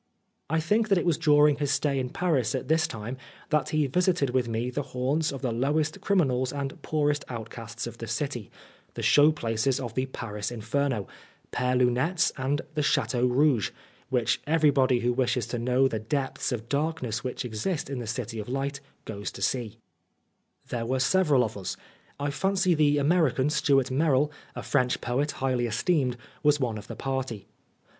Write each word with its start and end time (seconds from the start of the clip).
I 0.49 0.59
think 0.59 0.87
that 0.89 0.97
it 0.97 1.05
was 1.05 1.19
during 1.19 1.57
his 1.57 1.69
stay 1.69 1.99
in 1.99 2.09
Paris 2.09 2.55
at 2.55 2.67
this 2.67 2.87
time 2.87 3.17
that 3.51 3.69
he 3.69 3.85
visited 3.85 4.31
with 4.31 4.47
me 4.47 4.71
the 4.71 4.81
haunts 4.81 5.31
of 5.31 5.43
the 5.43 5.51
lowest 5.51 6.01
criminals 6.01 6.51
and 6.51 6.81
poorest 6.81 7.23
outcasts 7.29 7.85
of 7.85 7.99
the 7.99 8.07
city, 8.07 8.49
the 8.95 9.03
show 9.03 9.31
places 9.31 9.79
of 9.79 9.93
the 9.93 10.07
Paris 10.07 10.49
Inferno, 10.49 11.07
Pere 11.51 11.75
Lunette's 11.75 12.31
and 12.35 12.61
the 12.73 12.81
Chateau 12.81 13.27
Rouge, 13.27 13.69
which 14.09 14.41
everybody 14.47 15.01
who 15.01 15.13
wishes 15.13 15.45
to 15.45 15.59
know 15.59 15.87
the 15.87 15.99
depths 15.99 16.51
of 16.51 16.67
darkness 16.67 17.23
which 17.23 17.45
exist 17.45 17.87
in 17.87 17.99
the 17.99 18.07
City 18.07 18.39
of 18.39 18.49
Light 18.49 18.79
goes 19.05 19.31
to 19.33 19.41
see. 19.43 19.77
94 19.77 19.77
Oscar 19.77 19.81
Wilde 19.85 20.69
There 20.87 20.91
were 20.95 20.99
several 20.99 21.43
of 21.43 21.57
us. 21.57 21.77
I 22.19 22.31
fancy 22.31 22.73
the 22.73 22.97
American, 22.97 23.51
Stuart 23.51 23.91
Merrill, 23.91 24.31
a 24.55 24.63
French 24.63 24.99
poet 24.99 25.33
highly 25.33 25.67
esteemed, 25.67 26.17
was 26.41 26.59
one 26.59 26.79
of 26.79 26.87
the 26.87 26.95
party. 26.95 27.45